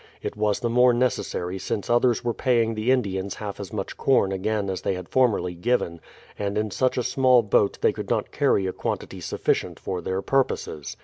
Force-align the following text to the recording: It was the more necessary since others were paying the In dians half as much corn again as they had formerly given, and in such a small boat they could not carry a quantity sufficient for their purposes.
It 0.23 0.35
was 0.35 0.61
the 0.61 0.67
more 0.71 0.95
necessary 0.95 1.59
since 1.59 1.87
others 1.87 2.23
were 2.25 2.33
paying 2.33 2.73
the 2.73 2.89
In 2.89 3.03
dians 3.03 3.35
half 3.35 3.59
as 3.59 3.71
much 3.71 3.97
corn 3.97 4.31
again 4.31 4.67
as 4.67 4.81
they 4.81 4.95
had 4.95 5.07
formerly 5.07 5.53
given, 5.53 6.01
and 6.39 6.57
in 6.57 6.71
such 6.71 6.97
a 6.97 7.03
small 7.03 7.43
boat 7.43 7.77
they 7.81 7.93
could 7.93 8.09
not 8.09 8.31
carry 8.31 8.65
a 8.65 8.73
quantity 8.73 9.21
sufficient 9.21 9.79
for 9.79 10.01
their 10.01 10.23
purposes. 10.23 10.97